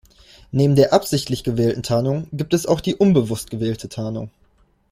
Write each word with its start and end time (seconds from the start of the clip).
Neben 0.51 0.75
der 0.75 0.93
absichtlich 0.93 1.43
gewählten 1.43 1.83
Tarnung 1.83 2.27
gibt 2.33 2.55
es 2.55 2.65
auch 2.65 2.81
die 2.81 2.95
unbewusst 2.95 3.51
gewählte 3.51 3.87
Tarnung. 3.87 4.31